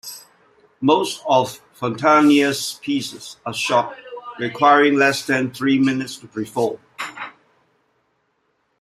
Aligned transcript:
Most 0.79 1.21
of 1.27 1.61
Fontanelli's 1.79 2.79
pieces 2.81 3.37
are 3.45 3.53
short, 3.53 3.95
requiring 4.39 4.95
less 4.95 5.27
than 5.27 5.51
three 5.53 5.77
minutes 5.77 6.17
to 6.17 6.27
perform. 6.27 6.79